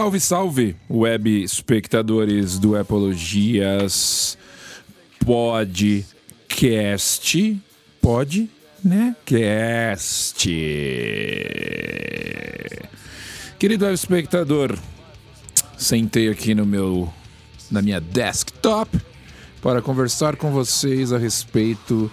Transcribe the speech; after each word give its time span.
Salve, 0.00 0.18
salve, 0.18 0.76
web 0.88 1.42
espectadores 1.42 2.58
do 2.58 2.74
Apologias 2.74 4.38
Podcast. 5.22 6.56
Pod, 8.00 8.50
né? 8.82 9.14
Cast. 9.26 10.48
Querido 13.58 13.84
web 13.84 13.94
espectador, 13.94 14.78
sentei 15.76 16.30
aqui 16.30 16.54
no 16.54 16.64
meu 16.64 17.12
na 17.70 17.82
minha 17.82 18.00
desktop 18.00 18.98
para 19.60 19.82
conversar 19.82 20.36
com 20.36 20.50
vocês 20.50 21.12
a 21.12 21.18
respeito 21.18 22.10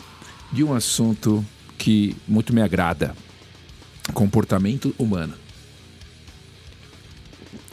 de 0.51 0.61
um 0.61 0.73
assunto 0.73 1.41
que 1.77 2.17
muito 2.27 2.53
me 2.53 2.61
agrada: 2.61 3.15
comportamento 4.13 4.93
humano. 4.99 5.46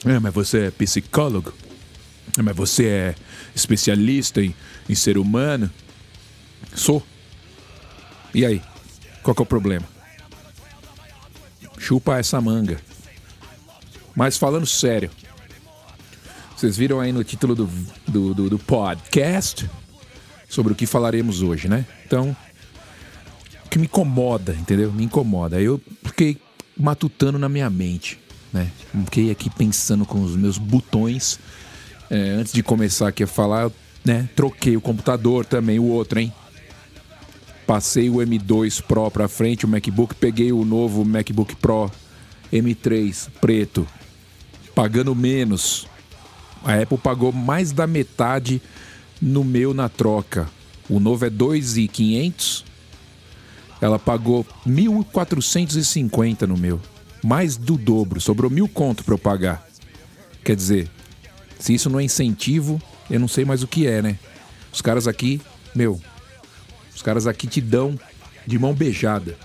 É, 0.04 0.18
mas 0.18 0.34
você 0.34 0.66
é 0.66 0.70
psicólogo? 0.70 1.52
É, 2.38 2.42
mas 2.42 2.54
você 2.54 2.86
é 2.86 3.14
especialista 3.54 4.42
em, 4.42 4.54
em 4.88 4.94
ser 4.94 5.16
humano? 5.16 5.70
Sou. 6.74 7.02
E 8.34 8.44
aí? 8.44 8.60
Qual 9.22 9.34
que 9.34 9.40
é 9.40 9.44
o 9.44 9.46
problema? 9.46 9.86
Chupa 11.78 12.18
essa 12.18 12.40
manga. 12.40 12.80
Mas 14.14 14.36
falando 14.36 14.66
sério, 14.66 15.10
vocês 16.54 16.76
viram 16.76 17.00
aí 17.00 17.12
no 17.12 17.24
título 17.24 17.54
do, 17.54 17.66
do, 18.06 18.34
do, 18.34 18.50
do 18.50 18.58
podcast 18.58 19.68
sobre 20.48 20.72
o 20.72 20.76
que 20.76 20.86
falaremos 20.86 21.42
hoje, 21.42 21.68
né? 21.68 21.84
Então, 22.06 22.36
o 23.64 23.68
que 23.68 23.78
me 23.78 23.86
incomoda, 23.86 24.54
entendeu? 24.54 24.92
Me 24.92 25.04
incomoda. 25.04 25.60
Eu 25.60 25.80
fiquei 26.04 26.38
matutando 26.76 27.38
na 27.38 27.48
minha 27.48 27.70
mente 27.70 28.18
né? 28.54 28.70
Fiquei 29.04 29.32
aqui 29.32 29.50
pensando 29.50 30.06
com 30.06 30.22
os 30.22 30.36
meus 30.36 30.56
botões. 30.56 31.40
É, 32.08 32.30
antes 32.30 32.52
de 32.52 32.62
começar 32.62 33.08
aqui 33.08 33.24
a 33.24 33.26
falar, 33.26 33.70
né? 34.04 34.28
Troquei 34.36 34.76
o 34.76 34.80
computador 34.80 35.44
também, 35.44 35.80
o 35.80 35.84
outro, 35.84 36.20
hein? 36.20 36.32
Passei 37.66 38.08
o 38.08 38.16
M2 38.16 38.80
Pro 38.80 39.10
para 39.10 39.26
frente, 39.26 39.64
o 39.64 39.68
MacBook, 39.68 40.14
peguei 40.14 40.52
o 40.52 40.64
novo 40.64 41.04
MacBook 41.04 41.56
Pro 41.56 41.90
M3 42.52 43.28
preto, 43.40 43.86
pagando 44.74 45.14
menos. 45.14 45.88
A 46.62 46.74
Apple 46.74 46.98
pagou 46.98 47.32
mais 47.32 47.72
da 47.72 47.86
metade 47.86 48.62
no 49.20 49.42
meu 49.42 49.74
na 49.74 49.88
troca. 49.88 50.48
O 50.88 51.00
novo 51.00 51.24
é 51.24 51.30
2.500. 51.30 52.64
Ela 53.80 53.98
pagou 53.98 54.46
1.450 54.66 56.42
no 56.42 56.56
meu 56.56 56.80
mais 57.24 57.56
do 57.56 57.78
dobro, 57.78 58.20
sobrou 58.20 58.50
mil 58.50 58.68
conto 58.68 59.02
para 59.02 59.14
eu 59.14 59.18
pagar. 59.18 59.66
Quer 60.44 60.54
dizer, 60.54 60.90
se 61.58 61.72
isso 61.72 61.88
não 61.88 61.98
é 61.98 62.04
incentivo, 62.04 62.80
eu 63.10 63.18
não 63.18 63.26
sei 63.26 63.46
mais 63.46 63.62
o 63.62 63.66
que 63.66 63.86
é, 63.86 64.02
né? 64.02 64.18
Os 64.70 64.82
caras 64.82 65.08
aqui, 65.08 65.40
meu, 65.74 65.98
os 66.94 67.00
caras 67.00 67.26
aqui 67.26 67.46
te 67.46 67.62
dão 67.62 67.98
de 68.46 68.58
mão 68.58 68.74
beijada. 68.74 69.38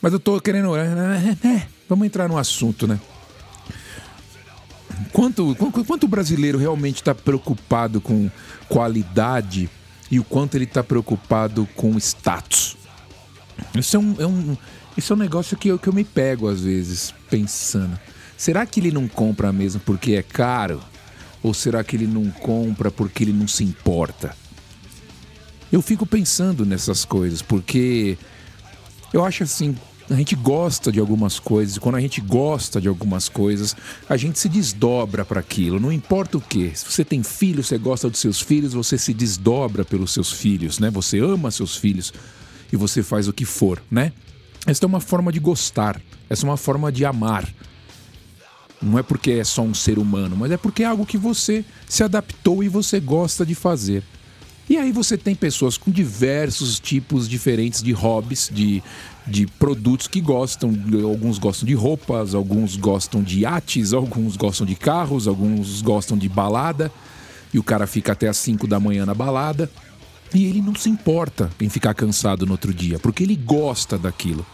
Mas 0.00 0.12
eu 0.12 0.20
tô 0.20 0.40
querendo. 0.40 0.76
É, 0.76 1.66
vamos 1.88 2.06
entrar 2.06 2.28
no 2.28 2.38
assunto, 2.38 2.86
né? 2.86 3.00
Quanto, 5.12 5.56
quanto 5.56 6.04
o 6.04 6.08
brasileiro 6.08 6.58
realmente 6.58 6.96
está 6.96 7.14
preocupado 7.14 8.00
com 8.00 8.30
qualidade 8.68 9.68
e 10.10 10.20
o 10.20 10.24
quanto 10.24 10.54
ele 10.54 10.64
está 10.64 10.84
preocupado 10.84 11.68
com 11.74 11.98
status? 11.98 12.76
Isso 13.74 13.96
é 13.96 13.98
um, 13.98 14.16
é 14.20 14.26
um, 14.26 14.56
isso 14.96 15.12
é 15.12 15.16
um 15.16 15.18
negócio 15.18 15.56
que 15.56 15.68
eu, 15.68 15.78
que 15.78 15.88
eu 15.88 15.92
me 15.92 16.04
pego 16.04 16.48
às 16.48 16.60
vezes 16.62 17.14
pensando. 17.28 17.98
Será 18.36 18.66
que 18.66 18.80
ele 18.80 18.92
não 18.92 19.08
compra 19.08 19.52
mesmo 19.52 19.80
porque 19.80 20.14
é 20.14 20.22
caro? 20.22 20.80
Ou 21.42 21.52
será 21.52 21.84
que 21.84 21.96
ele 21.96 22.06
não 22.06 22.30
compra 22.30 22.90
porque 22.90 23.24
ele 23.24 23.32
não 23.32 23.46
se 23.46 23.64
importa? 23.64 24.36
Eu 25.70 25.82
fico 25.82 26.06
pensando 26.06 26.64
nessas 26.64 27.04
coisas, 27.04 27.42
porque 27.42 28.16
eu 29.12 29.24
acho 29.24 29.42
assim, 29.42 29.76
a 30.08 30.14
gente 30.14 30.34
gosta 30.34 30.92
de 30.92 31.00
algumas 31.00 31.38
coisas, 31.38 31.76
e 31.76 31.80
quando 31.80 31.96
a 31.96 32.00
gente 32.00 32.20
gosta 32.20 32.80
de 32.80 32.88
algumas 32.88 33.28
coisas, 33.28 33.74
a 34.08 34.16
gente 34.16 34.38
se 34.38 34.48
desdobra 34.48 35.24
para 35.24 35.40
aquilo, 35.40 35.80
não 35.80 35.92
importa 35.92 36.38
o 36.38 36.40
que. 36.40 36.70
Se 36.74 36.84
você 36.84 37.04
tem 37.04 37.22
filho, 37.22 37.62
você 37.62 37.78
gosta 37.78 38.08
dos 38.08 38.20
seus 38.20 38.40
filhos, 38.40 38.74
você 38.74 38.98
se 38.98 39.14
desdobra 39.14 39.84
pelos 39.84 40.12
seus 40.12 40.30
filhos, 40.30 40.78
né? 40.78 40.90
Você 40.90 41.18
ama 41.18 41.50
seus 41.50 41.76
filhos 41.76 42.12
e 42.72 42.76
você 42.76 43.02
faz 43.02 43.28
o 43.28 43.32
que 43.32 43.44
for, 43.44 43.82
né? 43.90 44.12
Esta 44.66 44.86
é 44.86 44.88
uma 44.88 45.00
forma 45.00 45.30
de 45.30 45.38
gostar, 45.38 46.00
essa 46.28 46.46
é 46.46 46.48
uma 46.48 46.56
forma 46.56 46.90
de 46.90 47.04
amar. 47.04 47.46
Não 48.80 48.98
é 48.98 49.02
porque 49.02 49.32
é 49.32 49.44
só 49.44 49.62
um 49.62 49.74
ser 49.74 49.98
humano, 49.98 50.36
mas 50.36 50.52
é 50.52 50.56
porque 50.56 50.82
é 50.82 50.86
algo 50.86 51.06
que 51.06 51.16
você 51.16 51.64
se 51.88 52.02
adaptou 52.02 52.62
e 52.62 52.68
você 52.68 53.00
gosta 53.00 53.44
de 53.44 53.54
fazer. 53.54 54.02
E 54.68 54.78
aí 54.78 54.92
você 54.92 55.18
tem 55.18 55.34
pessoas 55.34 55.76
com 55.76 55.90
diversos 55.90 56.80
tipos 56.80 57.28
diferentes 57.28 57.82
de 57.82 57.92
hobbies, 57.92 58.50
de, 58.50 58.82
de 59.26 59.46
produtos 59.46 60.08
que 60.08 60.22
gostam. 60.22 60.74
Alguns 61.02 61.38
gostam 61.38 61.66
de 61.66 61.74
roupas, 61.74 62.34
alguns 62.34 62.76
gostam 62.76 63.22
de 63.22 63.40
iates, 63.40 63.92
alguns 63.92 64.36
gostam 64.36 64.66
de 64.66 64.74
carros, 64.74 65.28
alguns 65.28 65.82
gostam 65.82 66.16
de 66.16 66.30
balada. 66.30 66.90
E 67.52 67.58
o 67.58 67.62
cara 67.62 67.86
fica 67.86 68.12
até 68.12 68.26
as 68.26 68.38
5 68.38 68.66
da 68.66 68.80
manhã 68.80 69.04
na 69.04 69.14
balada. 69.14 69.70
E 70.34 70.46
ele 70.46 70.60
não 70.60 70.74
se 70.74 70.90
importa 70.90 71.48
em 71.60 71.68
ficar 71.68 71.94
cansado 71.94 72.44
no 72.44 72.52
outro 72.52 72.74
dia, 72.74 72.98
porque 72.98 73.22
ele 73.22 73.36
gosta 73.36 73.96
daquilo. 73.96 74.44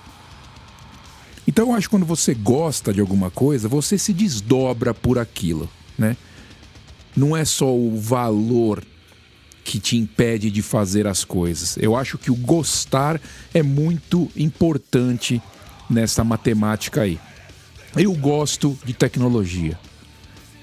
Então 1.49 1.69
eu 1.69 1.75
acho 1.75 1.89
que 1.89 1.91
quando 1.91 2.07
você 2.07 2.35
gosta 2.35 2.93
de 2.93 3.01
alguma 3.01 3.31
coisa, 3.31 3.67
você 3.67 3.97
se 3.97 4.13
desdobra 4.13 4.93
por 4.93 5.19
aquilo, 5.19 5.69
né? 5.99 6.17
Não 7.17 7.37
é 7.37 7.45
só 7.45 7.75
o 7.75 7.99
valor 7.99 8.85
que 9.65 9.81
te 9.81 9.97
impede 9.97 10.51
de 10.51 10.63
fazer 10.63 11.07
as 11.07 11.25
coisas. 11.25 11.77
Eu 11.79 11.97
acho 11.97 12.19
que 12.19 12.31
o 12.31 12.37
gostar 12.37 13.21
é 13.55 13.63
muito 13.63 14.31
importante 14.37 15.41
nessa 15.89 16.23
matemática 16.23 17.03
aí. 17.03 17.19
Eu 17.97 18.13
gosto 18.13 18.79
de 18.85 18.93
tecnologia. 18.93 19.79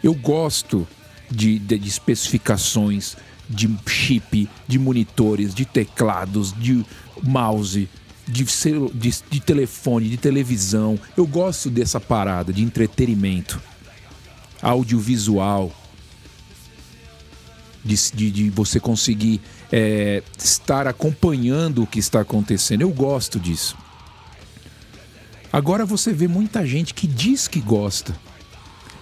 Eu 0.04 0.14
gosto 0.14 0.88
de, 1.30 1.60
de, 1.60 1.78
de 1.78 1.90
especificações 1.90 3.18
de 3.50 3.70
chip, 3.88 4.50
de 4.68 4.80
monitores, 4.80 5.54
de 5.54 5.66
teclados, 5.66 6.54
de 6.54 6.86
mouse, 7.24 7.90
de, 8.28 8.46
celu 8.46 8.92
de, 8.94 9.14
de 9.30 9.40
telefone, 9.40 10.10
de 10.10 10.18
televisão. 10.18 11.00
Eu 11.16 11.26
gosto 11.26 11.70
dessa 11.70 12.00
parada 12.00 12.52
de 12.52 12.64
entretenimento, 12.64 13.62
audiovisual, 14.62 15.72
de, 17.84 17.96
de, 18.14 18.32
de 18.32 18.50
você 18.50 18.80
conseguir 18.80 19.40
é, 19.72 20.22
estar 20.38 20.88
acompanhando 20.88 21.84
o 21.84 21.88
que 21.88 22.00
está 22.00 22.22
acontecendo. 22.22 22.82
Eu 22.82 22.90
gosto 22.90 23.40
disso. 23.40 23.78
Agora 25.52 25.86
você 25.86 26.12
vê 26.12 26.28
muita 26.28 26.66
gente 26.66 26.94
que 26.94 27.08
diz 27.08 27.48
que 27.48 27.62
gosta 27.62 28.14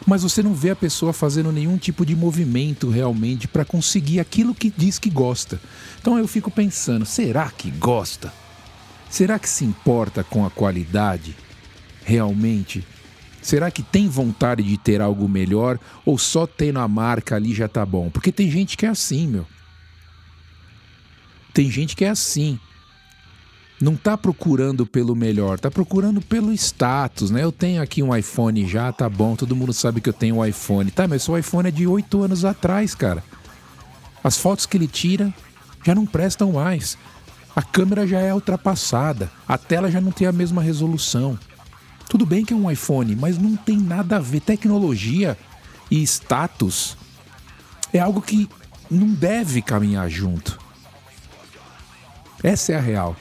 mas 0.05 0.23
você 0.23 0.43
não 0.43 0.53
vê 0.53 0.69
a 0.69 0.75
pessoa 0.75 1.11
fazendo 1.11 1.51
nenhum 1.51 1.77
tipo 1.77 2.05
de 2.05 2.15
movimento 2.15 2.89
realmente 2.89 3.47
para 3.47 3.65
conseguir 3.65 4.19
aquilo 4.19 4.53
que 4.53 4.71
diz 4.75 4.99
que 4.99 5.09
gosta. 5.09 5.59
Então 5.99 6.17
eu 6.17 6.27
fico 6.27 6.51
pensando, 6.51 7.05
será 7.05 7.49
que 7.49 7.71
gosta? 7.71 8.31
Será 9.09 9.39
que 9.39 9.49
se 9.49 9.65
importa 9.65 10.23
com 10.23 10.45
a 10.45 10.51
qualidade? 10.51 11.35
Realmente? 12.03 12.85
Será 13.41 13.71
que 13.71 13.83
tem 13.83 14.07
vontade 14.07 14.63
de 14.63 14.77
ter 14.77 15.01
algo 15.01 15.27
melhor 15.27 15.79
ou 16.03 16.17
só 16.17 16.45
tendo 16.45 16.79
a 16.79 16.87
marca 16.87 17.35
ali 17.35 17.53
já 17.53 17.67
tá 17.67 17.85
bom? 17.85 18.09
Porque 18.09 18.31
tem 18.31 18.49
gente 18.49 18.75
que 18.75 18.85
é 18.85 18.89
assim, 18.89 19.27
meu. 19.27 19.47
Tem 21.53 21.69
gente 21.71 21.95
que 21.95 22.03
é 22.03 22.09
assim 22.09 22.59
não 23.79 23.93
está 23.93 24.17
procurando 24.17 24.85
pelo 24.85 25.15
melhor, 25.15 25.55
está 25.55 25.69
procurando 25.69 26.21
pelo 26.21 26.53
status, 26.53 27.29
né? 27.29 27.43
Eu 27.43 27.51
tenho 27.51 27.81
aqui 27.81 28.01
um 28.01 28.15
iPhone 28.15 28.65
já, 28.67 28.91
tá 28.91 29.09
bom, 29.09 29.35
todo 29.35 29.55
mundo 29.55 29.73
sabe 29.73 29.99
que 29.99 30.09
eu 30.09 30.13
tenho 30.13 30.37
um 30.37 30.45
iPhone. 30.45 30.89
Tá, 30.91 31.07
mas 31.07 31.27
o 31.27 31.37
iPhone 31.37 31.67
é 31.67 31.71
de 31.71 31.85
8 31.85 32.23
anos 32.23 32.45
atrás, 32.45 32.95
cara. 32.95 33.23
As 34.23 34.37
fotos 34.37 34.65
que 34.65 34.77
ele 34.77 34.87
tira 34.87 35.33
já 35.83 35.93
não 35.93 36.05
prestam 36.05 36.53
mais. 36.53 36.97
A 37.55 37.61
câmera 37.61 38.07
já 38.07 38.19
é 38.19 38.33
ultrapassada, 38.33 39.31
a 39.47 39.57
tela 39.57 39.89
já 39.89 40.01
não 40.01 40.11
tem 40.11 40.27
a 40.27 40.31
mesma 40.31 40.61
resolução. 40.61 41.37
Tudo 42.09 42.25
bem 42.25 42.45
que 42.45 42.53
é 42.53 42.55
um 42.55 42.69
iPhone, 42.69 43.15
mas 43.15 43.37
não 43.37 43.55
tem 43.55 43.77
nada 43.77 44.17
a 44.17 44.19
ver. 44.19 44.39
Tecnologia 44.41 45.37
e 45.89 46.01
status 46.03 46.97
é 47.93 47.99
algo 47.99 48.21
que 48.21 48.49
não 48.89 49.07
deve 49.07 49.61
caminhar 49.61 50.09
junto. 50.09 50.59
Essa 52.43 52.73
é 52.73 52.75
a 52.75 52.81
real. 52.81 53.15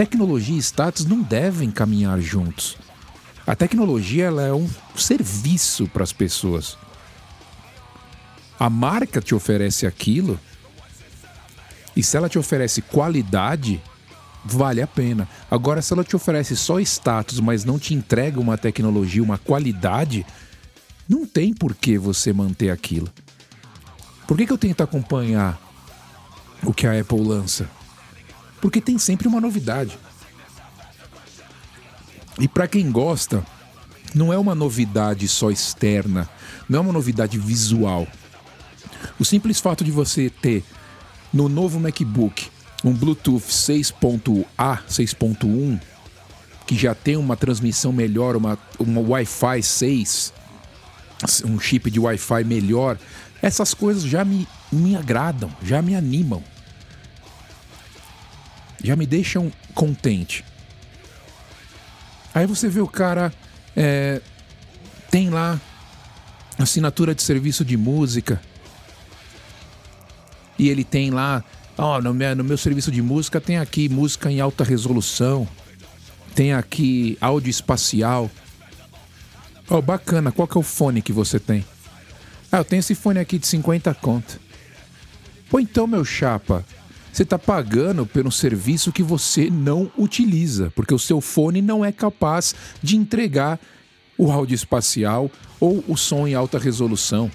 Tecnologia 0.00 0.56
e 0.56 0.62
status 0.62 1.04
não 1.04 1.20
devem 1.20 1.70
caminhar 1.70 2.18
juntos. 2.22 2.78
A 3.46 3.54
tecnologia 3.54 4.24
ela 4.24 4.40
é 4.40 4.50
um 4.50 4.66
serviço 4.96 5.86
para 5.88 6.02
as 6.02 6.10
pessoas. 6.10 6.78
A 8.58 8.70
marca 8.70 9.20
te 9.20 9.34
oferece 9.34 9.86
aquilo, 9.86 10.40
e 11.94 12.02
se 12.02 12.16
ela 12.16 12.30
te 12.30 12.38
oferece 12.38 12.80
qualidade, 12.80 13.78
vale 14.42 14.80
a 14.80 14.86
pena. 14.86 15.28
Agora, 15.50 15.82
se 15.82 15.92
ela 15.92 16.02
te 16.02 16.16
oferece 16.16 16.56
só 16.56 16.80
status, 16.80 17.38
mas 17.38 17.66
não 17.66 17.78
te 17.78 17.92
entrega 17.92 18.40
uma 18.40 18.56
tecnologia, 18.56 19.22
uma 19.22 19.36
qualidade, 19.36 20.24
não 21.06 21.26
tem 21.26 21.52
por 21.52 21.74
que 21.74 21.98
você 21.98 22.32
manter 22.32 22.70
aquilo. 22.70 23.10
Por 24.26 24.34
que, 24.38 24.46
que 24.46 24.52
eu 24.54 24.56
tento 24.56 24.82
acompanhar 24.82 25.60
o 26.62 26.72
que 26.72 26.86
a 26.86 26.98
Apple 26.98 27.20
lança? 27.20 27.68
Porque 28.60 28.80
tem 28.80 28.98
sempre 28.98 29.28
uma 29.28 29.40
novidade. 29.40 29.98
E 32.38 32.48
para 32.48 32.66
quem 32.66 32.90
gosta, 32.90 33.44
não 34.14 34.32
é 34.32 34.38
uma 34.38 34.54
novidade 34.54 35.26
só 35.28 35.50
externa, 35.50 36.28
não 36.68 36.78
é 36.78 36.82
uma 36.82 36.92
novidade 36.92 37.38
visual. 37.38 38.06
O 39.18 39.24
simples 39.24 39.60
fato 39.60 39.84
de 39.84 39.90
você 39.90 40.30
ter 40.30 40.64
no 41.32 41.48
novo 41.48 41.78
MacBook 41.78 42.48
um 42.84 42.92
Bluetooth 42.92 43.44
6.A, 43.48 44.78
6.1, 44.88 45.80
que 46.66 46.76
já 46.76 46.94
tem 46.94 47.16
uma 47.16 47.36
transmissão 47.36 47.92
melhor, 47.92 48.36
uma, 48.36 48.58
uma 48.78 49.00
Wi-Fi 49.00 49.62
6, 49.62 50.32
um 51.44 51.58
chip 51.58 51.90
de 51.90 52.00
Wi-Fi 52.00 52.44
melhor, 52.44 52.98
essas 53.42 53.74
coisas 53.74 54.02
já 54.02 54.24
me, 54.24 54.48
me 54.72 54.96
agradam, 54.96 55.50
já 55.62 55.82
me 55.82 55.94
animam. 55.94 56.42
Já 58.82 58.96
me 58.96 59.06
deixam 59.06 59.52
contente. 59.74 60.44
Aí 62.34 62.46
você 62.46 62.68
vê 62.68 62.80
o 62.80 62.86
cara 62.86 63.32
é, 63.76 64.20
tem 65.10 65.30
lá 65.30 65.60
assinatura 66.58 67.14
de 67.14 67.22
serviço 67.22 67.64
de 67.64 67.76
música 67.76 68.40
e 70.58 70.68
ele 70.68 70.84
tem 70.84 71.10
lá, 71.10 71.42
ó, 71.76 72.00
no, 72.00 72.12
meu, 72.12 72.36
no 72.36 72.44
meu 72.44 72.58
serviço 72.58 72.90
de 72.92 73.00
música 73.00 73.40
tem 73.40 73.58
aqui 73.58 73.88
música 73.88 74.30
em 74.30 74.40
alta 74.40 74.62
resolução, 74.62 75.48
tem 76.34 76.52
aqui 76.52 77.16
áudio 77.20 77.50
espacial. 77.50 78.30
Ó, 79.68 79.78
oh, 79.78 79.82
bacana, 79.82 80.30
qual 80.30 80.46
que 80.46 80.58
é 80.58 80.60
o 80.60 80.62
fone 80.62 81.00
que 81.00 81.12
você 81.12 81.40
tem? 81.40 81.64
Ah, 82.52 82.58
eu 82.58 82.64
tenho 82.64 82.80
esse 82.80 82.94
fone 82.94 83.18
aqui 83.18 83.38
de 83.38 83.46
50 83.46 83.94
conto. 83.94 84.38
Pô, 85.48 85.58
então, 85.58 85.86
meu 85.86 86.04
chapa, 86.04 86.64
você 87.12 87.22
está 87.22 87.38
pagando 87.38 88.06
pelo 88.06 88.30
serviço 88.30 88.92
que 88.92 89.02
você 89.02 89.50
não 89.50 89.90
utiliza, 89.98 90.72
porque 90.74 90.94
o 90.94 90.98
seu 90.98 91.20
fone 91.20 91.60
não 91.60 91.84
é 91.84 91.90
capaz 91.90 92.54
de 92.82 92.96
entregar 92.96 93.58
o 94.16 94.30
áudio 94.30 94.54
espacial 94.54 95.30
ou 95.58 95.82
o 95.88 95.96
som 95.96 96.26
em 96.26 96.34
alta 96.34 96.58
resolução. 96.58 97.30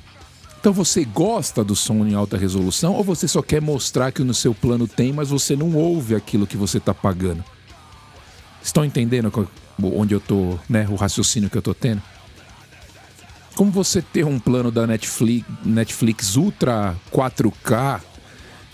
Então 0.60 0.72
você 0.74 1.04
gosta 1.04 1.64
do 1.64 1.76
som 1.76 2.06
em 2.06 2.14
alta 2.16 2.38
resolução 2.38 2.94
ou 2.94 3.04
você 3.04 3.28
só 3.28 3.42
quer 3.42 3.62
mostrar 3.62 4.12
que 4.12 4.24
no 4.24 4.34
seu 4.34 4.54
plano 4.54 4.88
tem, 4.88 5.14
mas 5.14 5.30
você 5.30 5.56
não 5.56 5.76
ouve 5.76 6.16
aquilo 6.16 6.48
que 6.48 6.58
você 6.58 6.78
está 6.78 6.94
pagando? 6.94 7.44
Estão 8.64 8.84
entendendo 8.84 9.32
onde 9.80 10.16
eu 10.16 10.20
tô, 10.20 10.58
né, 10.68 10.88
o 10.90 10.96
raciocínio 10.96 11.50
que 11.50 11.58
eu 11.58 11.62
tô 11.62 11.74
tendo? 11.74 12.02
Como 13.56 13.72
você 13.72 14.02
ter 14.02 14.26
um 14.26 14.40
plano 14.40 14.72
da 14.72 14.88
Netflix, 14.88 15.48
Netflix 15.64 16.36
Ultra 16.36 16.96
4K 17.12 18.02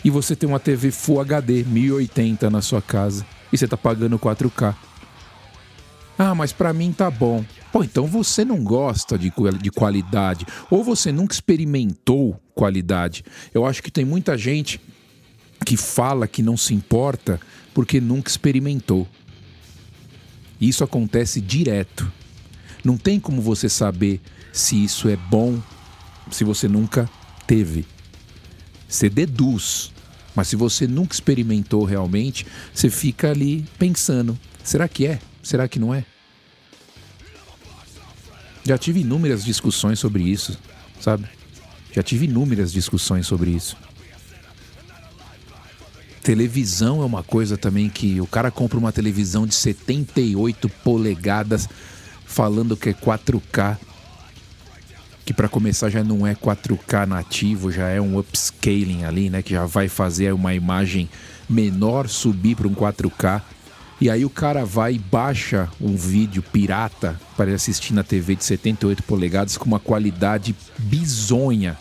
e 0.03 0.09
você 0.09 0.35
tem 0.35 0.47
uma 0.47 0.59
TV 0.59 0.91
Full 0.91 1.21
HD 1.21 1.63
1080 1.63 2.49
na 2.49 2.61
sua 2.61 2.81
casa 2.81 3.25
e 3.51 3.57
você 3.57 3.67
tá 3.67 3.77
pagando 3.77 4.17
4K. 4.17 4.75
Ah, 6.17 6.35
mas 6.35 6.51
para 6.51 6.73
mim 6.73 6.91
tá 6.91 7.09
bom. 7.09 7.43
Pô, 7.71 7.83
então 7.83 8.05
você 8.05 8.43
não 8.43 8.63
gosta 8.63 9.17
de, 9.17 9.31
de 9.61 9.71
qualidade 9.71 10.45
ou 10.69 10.83
você 10.83 11.11
nunca 11.11 11.33
experimentou 11.33 12.39
qualidade. 12.53 13.23
Eu 13.53 13.65
acho 13.65 13.81
que 13.81 13.89
tem 13.89 14.05
muita 14.05 14.37
gente 14.37 14.79
que 15.65 15.77
fala 15.77 16.27
que 16.27 16.43
não 16.43 16.57
se 16.57 16.73
importa 16.73 17.39
porque 17.73 18.01
nunca 18.01 18.29
experimentou. 18.29 19.07
Isso 20.59 20.83
acontece 20.83 21.41
direto. 21.41 22.11
Não 22.83 22.97
tem 22.97 23.19
como 23.19 23.41
você 23.41 23.69
saber 23.69 24.19
se 24.51 24.83
isso 24.83 25.07
é 25.07 25.15
bom 25.15 25.59
se 26.29 26.43
você 26.43 26.67
nunca 26.67 27.09
teve. 27.47 27.85
Você 28.91 29.09
deduz. 29.09 29.89
Mas 30.35 30.49
se 30.49 30.57
você 30.57 30.85
nunca 30.85 31.13
experimentou 31.13 31.85
realmente, 31.85 32.45
você 32.73 32.89
fica 32.89 33.31
ali 33.31 33.65
pensando: 33.79 34.37
será 34.63 34.87
que 34.87 35.07
é? 35.07 35.19
Será 35.41 35.67
que 35.67 35.79
não 35.79 35.93
é? 35.93 36.05
Já 38.63 38.77
tive 38.77 38.99
inúmeras 38.99 39.43
discussões 39.43 39.97
sobre 39.97 40.23
isso, 40.23 40.57
sabe? 40.99 41.25
Já 41.93 42.03
tive 42.03 42.25
inúmeras 42.25 42.71
discussões 42.71 43.25
sobre 43.25 43.51
isso. 43.51 43.75
Televisão 46.21 47.01
é 47.01 47.05
uma 47.05 47.23
coisa 47.23 47.57
também 47.57 47.89
que 47.89 48.21
o 48.21 48.27
cara 48.27 48.51
compra 48.51 48.77
uma 48.77 48.91
televisão 48.91 49.47
de 49.47 49.55
78 49.55 50.69
polegadas 50.83 51.67
falando 52.25 52.77
que 52.77 52.89
é 52.89 52.93
4K 52.93 53.77
que 55.31 55.33
para 55.33 55.47
começar 55.47 55.89
já 55.89 56.03
não 56.03 56.27
é 56.27 56.35
4K 56.35 57.07
nativo, 57.07 57.71
já 57.71 57.87
é 57.87 58.01
um 58.01 58.19
upscaling 58.19 59.05
ali, 59.05 59.29
né, 59.29 59.41
que 59.41 59.53
já 59.53 59.65
vai 59.65 59.87
fazer 59.87 60.33
uma 60.33 60.53
imagem 60.53 61.09
menor 61.49 62.09
subir 62.09 62.55
para 62.55 62.67
um 62.67 62.75
4K. 62.75 63.41
E 64.01 64.09
aí 64.09 64.25
o 64.25 64.29
cara 64.29 64.65
vai 64.65 64.95
e 64.95 64.99
baixa 64.99 65.69
um 65.79 65.95
vídeo 65.95 66.43
pirata 66.43 67.17
para 67.37 67.53
assistir 67.53 67.93
na 67.93 68.03
TV 68.03 68.35
de 68.35 68.43
78 68.43 69.03
polegadas 69.03 69.57
com 69.57 69.65
uma 69.65 69.79
qualidade 69.79 70.53
bizonha 70.77 71.77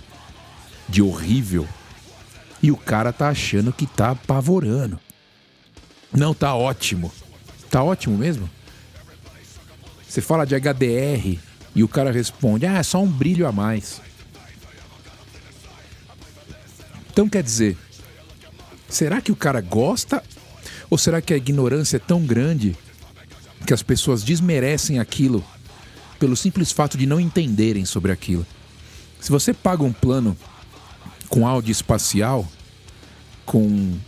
de 0.89 1.03
horrível. 1.03 1.67
E 2.63 2.71
o 2.71 2.77
cara 2.77 3.13
tá 3.13 3.31
achando 3.31 3.73
que 3.73 3.87
tá 3.87 4.11
apavorando. 4.11 5.01
Não, 6.13 6.35
tá 6.35 6.55
ótimo. 6.55 7.11
Tá 7.69 7.83
ótimo 7.83 8.17
mesmo? 8.17 8.49
Você 10.07 10.21
fala 10.21 10.45
de 10.45 10.55
HDR, 10.55 11.39
e 11.75 11.83
o 11.83 11.89
cara 11.89 12.11
responde: 12.11 12.67
Ah, 12.67 12.79
é 12.79 12.83
só 12.83 13.03
um 13.03 13.09
brilho 13.09 13.47
a 13.47 13.53
mais. 13.53 14.01
Então 17.13 17.29
quer 17.29 17.43
dizer, 17.43 17.77
será 18.89 19.21
que 19.21 19.33
o 19.33 19.37
cara 19.37 19.61
gosta? 19.61 20.23
Ou 20.89 20.97
será 20.97 21.21
que 21.21 21.35
a 21.35 21.37
ignorância 21.37 21.97
é 21.97 22.01
tão 22.01 22.25
grande 22.25 22.77
que 23.67 23.75
as 23.75 23.83
pessoas 23.83 24.23
desmerecem 24.23 24.99
aquilo 24.99 25.45
pelo 26.19 26.37
simples 26.37 26.73
fato 26.73 26.97
de 26.97 27.07
não 27.07 27.21
entenderem 27.21 27.85
sobre 27.85 28.11
aquilo? 28.13 28.47
Se 29.21 29.31
você 29.31 29.53
paga 29.53 29.83
um 29.83 29.93
plano 29.93 30.37
com 31.29 31.47
áudio 31.47 31.73
espacial, 31.73 32.47
com, 33.45 33.99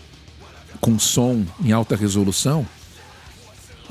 com 0.81 0.99
som 0.99 1.45
em 1.63 1.71
alta 1.71 1.95
resolução, 1.95 2.67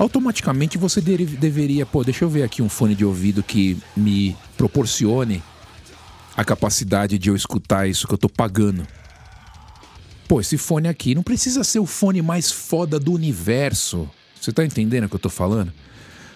automaticamente 0.02 0.76
você 0.76 1.00
deveria, 1.00 1.86
pô, 1.86 2.02
deixa 2.02 2.24
eu 2.24 2.28
ver 2.28 2.42
aqui 2.42 2.60
um 2.60 2.68
fone 2.68 2.94
de 2.94 3.04
ouvido 3.04 3.42
que 3.42 3.78
me 3.96 4.36
proporcione 4.56 5.42
a 6.36 6.44
capacidade 6.44 7.18
de 7.18 7.30
eu 7.30 7.36
escutar 7.36 7.88
isso 7.88 8.08
que 8.08 8.14
eu 8.14 8.18
tô 8.18 8.28
pagando. 8.28 8.86
Pô, 10.26 10.40
esse 10.40 10.58
fone 10.58 10.88
aqui 10.88 11.14
não 11.14 11.22
precisa 11.22 11.62
ser 11.62 11.78
o 11.78 11.86
fone 11.86 12.20
mais 12.20 12.50
foda 12.50 12.98
do 12.98 13.12
universo. 13.12 14.10
Você 14.40 14.50
tá 14.52 14.64
entendendo 14.64 15.04
o 15.04 15.08
que 15.08 15.14
eu 15.14 15.20
tô 15.20 15.28
falando? 15.28 15.72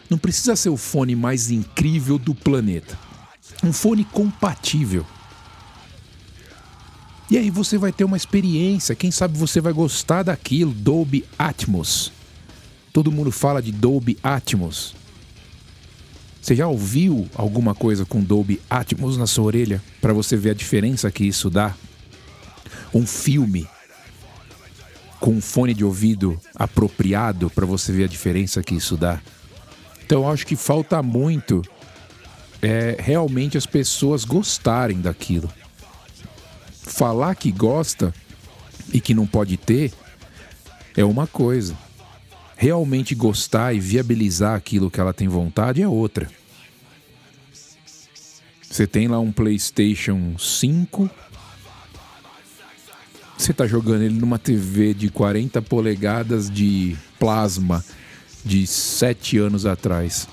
Não 0.09 0.19
precisa 0.19 0.55
ser 0.55 0.69
o 0.69 0.77
fone 0.77 1.17
mais 1.17 1.51
incrível 1.51 2.19
do 2.19 2.35
planeta. 2.35 2.97
Um 3.65 3.73
fone 3.73 4.05
compatível. 4.05 5.05
E 7.29 7.37
aí 7.37 7.51
você 7.51 7.77
vai 7.77 7.91
ter 7.91 8.05
uma 8.05 8.17
experiência, 8.17 8.95
quem 8.95 9.11
sabe 9.11 9.37
você 9.37 9.61
vai 9.61 9.73
gostar 9.73 10.23
daquilo, 10.23 10.73
Dolby 10.73 11.25
Atmos. 11.37 12.13
Todo 12.97 13.13
mundo 13.13 13.31
fala 13.31 13.61
de 13.61 13.73
Dolby 13.73 14.17
Atmos. 14.23 14.95
Você 16.41 16.57
já 16.57 16.67
ouviu 16.67 17.29
alguma 17.35 17.75
coisa 17.75 18.07
com 18.07 18.25
Dolby 18.25 18.59
Atmos 18.71 19.19
na 19.19 19.27
sua 19.27 19.45
orelha 19.45 19.83
para 20.01 20.15
você 20.15 20.35
ver 20.35 20.53
a 20.53 20.55
diferença 20.55 21.11
que 21.11 21.23
isso 21.23 21.51
dá? 21.51 21.75
Um 22.95 23.07
filme 23.07 23.69
com 25.21 25.33
um 25.33 25.43
fone 25.43 25.75
de 25.75 25.85
ouvido 25.85 26.41
apropriado 26.55 27.51
para 27.51 27.67
você 27.67 27.93
ver 27.93 28.05
a 28.05 28.09
diferença 28.09 28.63
que 28.63 28.75
isso 28.75 28.97
dá? 28.97 29.21
Então 30.07 30.27
acho 30.27 30.47
que 30.47 30.57
falta 30.57 31.03
muito 31.03 31.61
é, 32.63 32.97
realmente 32.99 33.59
as 33.59 33.67
pessoas 33.67 34.25
gostarem 34.25 35.03
daquilo. 35.03 35.53
Falar 36.73 37.35
que 37.35 37.53
gosta 37.53 38.15
e 38.91 39.03
que 39.03 39.13
não 39.13 39.27
pode 39.27 39.59
ter 39.59 39.93
é 40.97 41.05
uma 41.05 41.27
coisa 41.27 41.77
realmente 42.57 43.15
gostar 43.15 43.75
e 43.75 43.79
viabilizar 43.79 44.57
aquilo 44.57 44.91
que 44.91 44.99
ela 44.99 45.13
tem 45.13 45.29
vontade 45.29 45.83
é 45.83 45.89
outra. 45.89 46.29
Você 48.63 48.87
tem 48.87 49.07
lá 49.07 49.19
um 49.19 49.31
PlayStation 49.31 50.37
5. 50.39 51.09
Você 53.37 53.51
está 53.53 53.67
jogando 53.67 54.03
ele 54.03 54.19
numa 54.19 54.39
TV 54.39 54.95
de 54.95 55.11
40 55.11 55.61
polegadas 55.63 56.51
de 56.51 56.97
plasma 57.19 57.85
de 58.45 58.67
7 58.67 59.39
anos 59.39 59.67
atrás. 59.67 60.27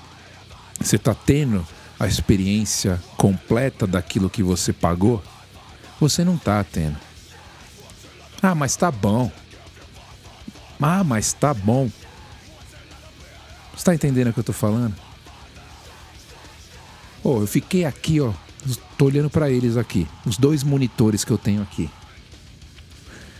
Você 0.80 0.96
está 0.96 1.14
tendo 1.14 1.66
a 1.98 2.06
experiência 2.06 3.00
completa 3.16 3.86
daquilo 3.86 4.30
que 4.30 4.42
você 4.42 4.72
pagou? 4.72 5.22
Você 6.00 6.24
não 6.24 6.34
está 6.36 6.62
tendo. 6.64 6.96
Ah, 8.42 8.54
mas 8.54 8.76
tá 8.76 8.90
bom. 8.90 9.30
Ah, 10.80 11.04
mas 11.04 11.32
tá 11.32 11.54
bom. 11.54 11.90
Você 13.76 13.84
tá 13.84 13.94
entendendo 13.94 14.28
o 14.28 14.32
que 14.32 14.40
eu 14.40 14.44
tô 14.44 14.52
falando? 14.52 14.94
Oh, 17.22 17.40
eu 17.40 17.46
fiquei 17.46 17.84
aqui, 17.84 18.20
ó. 18.20 18.32
Tô 18.96 19.06
olhando 19.06 19.30
para 19.30 19.50
eles 19.50 19.76
aqui. 19.76 20.06
Os 20.24 20.36
dois 20.36 20.62
monitores 20.62 21.24
que 21.24 21.30
eu 21.30 21.38
tenho 21.38 21.62
aqui. 21.62 21.90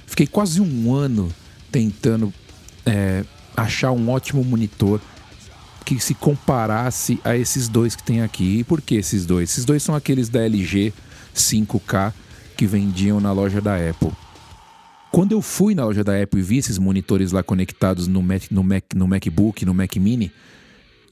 Fiquei 0.07 0.27
quase 0.27 0.61
um 0.61 0.95
ano 0.95 1.33
tentando 1.71 2.33
é, 2.87 3.25
achar 3.57 3.91
um 3.93 4.11
ótimo 4.11 4.45
monitor 4.45 5.01
que 5.85 6.01
se 6.01 6.15
comparasse 6.15 7.21
a 7.25 7.37
esses 7.37 7.69
dois 7.69 7.95
que 7.95 8.03
tem 8.03 8.23
aqui. 8.23 8.59
E 8.59 8.65
por 8.65 8.81
que 8.81 8.95
esses 8.95 9.27
dois? 9.27 9.51
Esses 9.51 9.65
dois 9.65 9.83
são 9.83 9.95
aqueles 9.95 10.29
da 10.29 10.41
LG 10.41 10.93
5K 11.35 12.13
que 12.57 12.67
vendiam 12.67 13.21
na 13.21 13.33
loja 13.33 13.61
da 13.61 13.77
Apple. 13.77 14.13
Quando 15.15 15.31
eu 15.31 15.41
fui 15.41 15.77
na 15.77 15.85
loja 15.85 16.03
da 16.03 16.21
Apple 16.21 16.41
e 16.41 16.43
vi 16.43 16.59
esses 16.59 16.77
monitores 16.77 17.31
lá 17.31 17.41
conectados 17.41 18.09
no, 18.09 18.21
Mac, 18.21 18.51
no, 18.51 18.65
Mac, 18.65 18.83
no 18.97 19.07
MacBook, 19.07 19.65
no 19.65 19.73
Mac 19.73 19.95
Mini, 19.95 20.33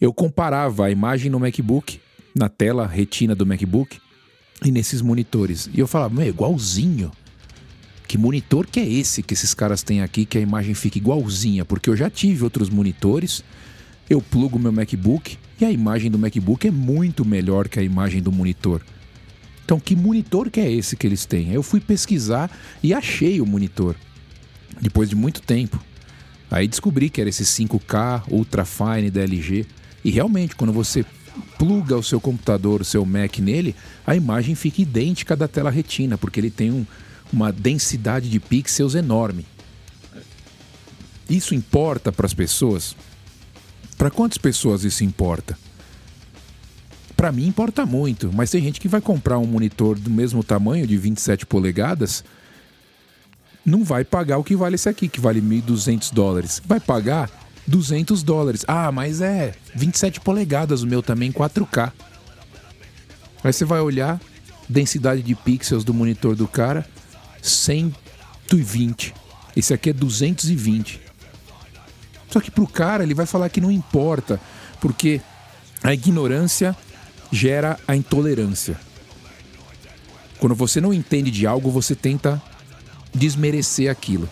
eu 0.01 0.13
comparava 0.13 0.87
a 0.87 0.91
imagem 0.91 1.31
no 1.31 1.39
MacBook, 1.39 2.01
na 2.35 2.49
tela 2.49 2.85
retina 2.85 3.33
do 3.33 3.47
MacBook, 3.47 4.01
e 4.65 4.73
nesses 4.73 5.01
monitores. 5.01 5.71
E 5.73 5.79
eu 5.79 5.87
falava, 5.87 6.17
meu, 6.17 6.27
igualzinho. 6.27 7.13
Que 8.09 8.19
monitor 8.19 8.67
que 8.67 8.81
é 8.81 8.89
esse 8.89 9.23
que 9.23 9.35
esses 9.35 9.55
caras 9.55 9.85
têm 9.85 10.03
aqui 10.03 10.25
que 10.27 10.37
a 10.37 10.41
imagem 10.41 10.75
fica 10.75 10.99
igualzinha? 10.99 11.65
Porque 11.65 11.89
eu 11.89 11.97
já 11.97 12.11
tive 12.11 12.43
outros 12.43 12.69
monitores 12.69 13.45
eu 14.11 14.21
plugo 14.21 14.59
meu 14.59 14.73
MacBook 14.73 15.39
e 15.61 15.65
a 15.65 15.71
imagem 15.71 16.11
do 16.11 16.19
MacBook 16.19 16.67
é 16.67 16.71
muito 16.71 17.25
melhor 17.25 17.69
que 17.69 17.79
a 17.79 17.83
imagem 17.83 18.21
do 18.21 18.33
monitor. 18.33 18.83
Então, 19.73 19.81
que 19.81 19.97
monitor 19.97 20.51
que 20.51 20.61
é 20.61 20.71
esse 20.71 20.95
que 20.95 21.07
eles 21.07 21.25
têm? 21.25 21.51
Eu 21.51 21.63
fui 21.63 21.81
pesquisar 21.81 22.51
e 22.83 22.93
achei 22.93 23.41
o 23.41 23.47
monitor. 23.47 23.97
Depois 24.79 25.09
de 25.09 25.17
muito 25.17 25.41
tempo. 25.41 25.83
Aí 26.51 26.69
descobri 26.69 27.09
que 27.09 27.23
era 27.23 27.31
esse 27.31 27.43
5K 27.43 28.25
Ultra 28.31 28.67
Fine 28.67 29.11
da 29.11 29.23
LG. 29.23 29.65
E 30.05 30.11
realmente, 30.11 30.55
quando 30.57 30.75
você 30.75 31.07
pluga 31.57 31.97
o 31.97 32.03
seu 32.03 32.21
computador, 32.21 32.83
o 32.83 32.85
seu 32.85 33.03
Mac 33.07 33.39
nele, 33.39 33.75
a 34.07 34.15
imagem 34.15 34.55
fica 34.55 34.83
idêntica 34.83 35.35
da 35.35 35.49
tela 35.49 35.71
retina, 35.71 36.19
porque 36.19 36.39
ele 36.39 36.51
tem 36.51 36.71
um, 36.71 36.85
uma 37.33 37.51
densidade 37.51 38.29
de 38.29 38.39
pixels 38.39 38.95
enorme. 38.95 39.47
Isso 41.31 41.55
importa 41.55 42.13
para 42.13 42.27
as 42.27 42.35
pessoas? 42.35 42.95
Para 43.97 44.11
quantas 44.11 44.37
pessoas 44.37 44.85
isso 44.85 45.03
importa? 45.03 45.57
Para 47.23 47.31
mim 47.31 47.47
importa 47.47 47.87
muito, 47.87 48.33
mas 48.33 48.51
tem 48.51 48.61
gente 48.61 48.81
que 48.81 48.89
vai 48.89 49.01
comprar 49.01 49.39
um 49.39 49.47
monitor 49.47 49.97
do 49.97 50.11
mesmo 50.11 50.43
tamanho, 50.43 50.85
de 50.89 50.97
27 50.97 51.47
polegadas, 51.47 52.25
não 53.65 53.85
vai 53.85 54.05
pagar 54.05 54.39
o 54.39 54.43
que 54.43 54.57
vale 54.57 54.75
esse 54.75 54.89
aqui, 54.89 55.07
que 55.07 55.21
vale 55.21 55.41
1.200 55.41 56.13
dólares. 56.13 56.61
Vai 56.67 56.81
pagar 56.81 57.31
200 57.65 58.25
dólares. 58.25 58.65
Ah, 58.67 58.91
mas 58.91 59.21
é 59.21 59.55
27 59.73 60.19
polegadas 60.19 60.83
o 60.83 60.87
meu 60.89 61.01
também, 61.01 61.31
4K. 61.31 61.93
Aí 63.45 63.53
você 63.53 63.65
vai 63.65 63.79
olhar, 63.79 64.21
densidade 64.69 65.23
de 65.23 65.37
pixels 65.37 65.85
do 65.85 65.95
monitor 65.95 66.35
do 66.35 66.49
cara, 66.49 66.85
120. 67.41 69.15
Esse 69.55 69.73
aqui 69.73 69.91
é 69.91 69.93
220. 69.93 71.01
Só 72.31 72.41
que 72.41 72.51
pro 72.51 72.67
cara 72.67 73.05
ele 73.05 73.15
vai 73.15 73.27
falar 73.27 73.49
que 73.49 73.61
não 73.61 73.71
importa, 73.71 74.41
porque 74.81 75.21
a 75.85 75.95
ignorância 75.95 76.77
gera 77.33 77.81
a 77.89 77.97
intolerância. 77.97 78.79
Quando 80.39 80.55
você 80.55 80.81
não 80.81 80.93
entende 80.93 81.31
de 81.31 81.47
algo, 81.47 81.71
você 81.71 81.95
tenta 81.95 82.41
desmerecer 83.15 83.91
aquilo. 83.91 84.29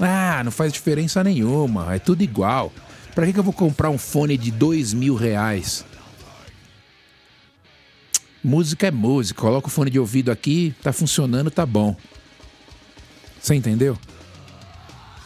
Ah, 0.00 0.42
não 0.44 0.52
faz 0.52 0.72
diferença 0.72 1.22
nenhuma, 1.24 1.94
é 1.94 1.98
tudo 1.98 2.22
igual. 2.22 2.72
Pra 3.14 3.30
que, 3.30 3.38
eu 3.38 3.42
vou 3.42 3.52
comprar 3.52 3.90
um 3.90 3.98
fone 3.98 4.36
de 4.36 4.50
dois 4.50 4.92
mil 4.92 5.14
reais? 5.14 5.84
Música 8.42 8.88
é 8.88 8.90
música, 8.90 9.40
coloca 9.40 9.68
o 9.68 9.70
fone 9.70 9.90
de 9.90 9.98
ouvido 9.98 10.30
aqui, 10.30 10.74
tá 10.82 10.92
funcionando, 10.92 11.50
tá 11.50 11.64
bom. 11.64 11.96
Você 13.40 13.54
entendeu? 13.54 13.98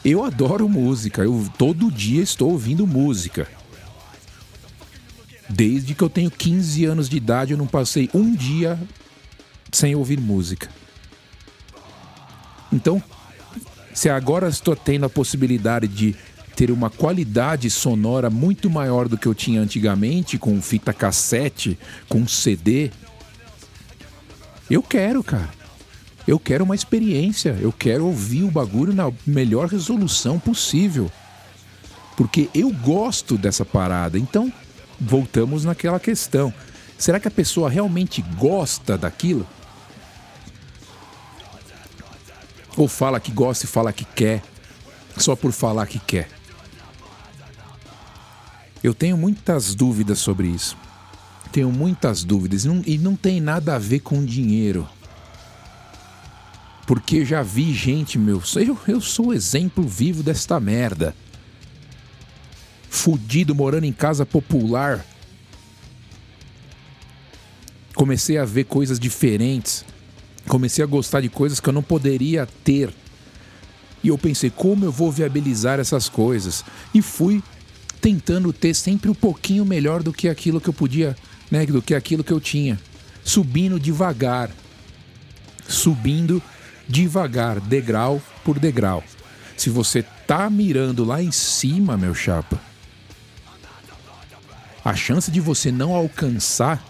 Eu 0.05 0.25
adoro 0.25 0.69
música, 0.69 1.23
eu 1.23 1.50
todo 1.59 1.90
dia 1.90 2.23
estou 2.23 2.52
ouvindo 2.52 2.87
música. 2.87 3.49
Desde 5.49 5.95
que 5.95 6.02
eu 6.02 6.11
tenho 6.11 6.31
15 6.31 6.85
anos 6.85 7.09
de 7.09 7.17
idade, 7.17 7.52
eu 7.52 7.59
não 7.59 7.67
passei 7.67 8.11
um 8.12 8.35
dia 8.35 8.78
sem 9.73 9.95
ouvir 9.95 10.21
música. 10.21 10.69
Então, 12.73 13.02
se 13.95 14.11
agora 14.11 14.49
estou 14.49 14.76
tendo 14.76 15.07
a 15.07 15.11
possibilidade 15.11 15.88
de 15.88 16.14
ter 16.55 16.71
uma 16.71 16.90
qualidade 16.90 17.71
sonora 17.71 18.28
muito 18.28 18.69
maior 18.69 19.09
do 19.09 19.17
que 19.17 19.26
eu 19.26 19.35
tinha 19.35 19.61
antigamente, 19.61 20.38
com 20.38 20.61
fita 20.61 20.93
cassete, 20.93 21.78
com 22.09 22.26
CD, 22.26 22.90
eu 24.71 24.83
quero, 24.83 25.23
cara. 25.23 25.49
Eu 26.26 26.38
quero 26.38 26.64
uma 26.64 26.75
experiência, 26.75 27.57
eu 27.61 27.73
quero 27.73 28.05
ouvir 28.05 28.43
o 28.43 28.50
bagulho 28.50 28.93
na 28.93 29.11
melhor 29.26 29.67
resolução 29.67 30.38
possível. 30.38 31.11
Porque 32.17 32.50
eu 32.52 32.71
gosto 32.71 33.38
dessa 33.38 33.64
parada. 33.64 34.19
Então, 34.19 34.52
voltamos 35.00 35.64
naquela 35.64 36.00
questão. 36.00 36.52
Será 36.97 37.21
que 37.21 37.28
a 37.28 37.31
pessoa 37.31 37.71
realmente 37.71 38.23
gosta 38.37 38.99
daquilo? 38.99 39.47
Ou 42.76 42.88
fala 42.88 43.21
que 43.21 43.33
gosta 43.33 43.64
e 43.64 43.69
fala 43.69 43.93
que 43.93 44.05
quer, 44.05 44.43
só 45.17 45.35
por 45.35 45.52
falar 45.52 45.87
que 45.87 45.99
quer? 45.99 46.28
Eu 48.83 48.95
tenho 48.95 49.17
muitas 49.17 49.75
dúvidas 49.75 50.19
sobre 50.19 50.49
isso. 50.49 50.76
Tenho 51.50 51.73
muitas 51.73 52.23
dúvidas. 52.23 52.64
E 52.64 52.99
não, 52.99 53.17
tem 53.17 53.40
nada 53.40 53.75
a 53.75 53.78
ver 53.78 54.00
com 54.00 54.25
dinheiro. 54.25 54.88
Porque 56.87 57.25
já 57.25 57.43
vi 57.43 57.73
gente, 57.75 58.19
meu. 58.19 58.40
Eu, 58.55 58.78
eu 58.87 59.00
sou 59.00 59.35
exemplo 59.35 59.83
vivo 59.87 60.23
desta 60.23 60.61
merda. 60.61 61.14
Fudido 62.99 63.55
morando 63.55 63.85
em 63.85 63.93
casa 63.93 64.26
popular. 64.26 65.07
Comecei 67.95 68.37
a 68.38 68.45
ver 68.45 68.64
coisas 68.64 68.99
diferentes. 68.99 69.85
Comecei 70.49 70.83
a 70.83 70.87
gostar 70.87 71.21
de 71.21 71.28
coisas 71.28 71.61
que 71.61 71.69
eu 71.69 71.73
não 71.73 71.83
poderia 71.83 72.45
ter. 72.64 72.93
E 74.02 74.09
eu 74.09 74.19
pensei, 74.19 74.50
como 74.50 74.85
eu 74.85 74.90
vou 74.90 75.12
viabilizar 75.12 75.78
essas 75.78 76.09
coisas? 76.09 76.64
E 76.93 77.00
fui 77.00 77.40
tentando 78.00 78.52
ter 78.52 78.75
sempre 78.75 79.09
um 79.09 79.14
pouquinho 79.14 79.64
melhor 79.64 80.02
do 80.02 80.12
que 80.12 80.28
aquilo 80.28 80.61
que 80.61 80.69
eu 80.69 80.75
podia, 80.75 81.17
né? 81.52 81.64
Do 81.67 81.81
que 81.81 81.95
aquilo 81.95 82.25
que 82.25 82.33
eu 82.33 82.40
tinha. 82.40 82.81
Subindo 83.23 83.78
devagar. 83.78 84.50
Subindo 85.69 86.43
devagar, 86.88 87.61
degrau 87.61 88.21
por 88.45 88.59
degrau. 88.59 89.05
Se 89.57 89.71
você 89.71 90.02
tá 90.26 90.50
mirando 90.50 91.05
lá 91.05 91.23
em 91.23 91.31
cima, 91.31 91.97
meu 91.97 92.14
chapa, 92.14 92.68
a 94.88 94.97
chance 94.97 95.30
de 95.30 95.38
você 95.38 95.71
não 95.71 95.95
alcançar 95.95 96.83